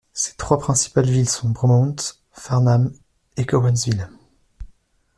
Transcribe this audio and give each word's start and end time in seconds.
Ses 0.13 0.33
trois 0.35 0.57
principales 0.57 1.05
villes 1.07 1.29
sont 1.29 1.49
Bromont, 1.49 1.95
Farnham 2.31 2.91
et 3.37 3.45
Cowansville. 3.45 4.09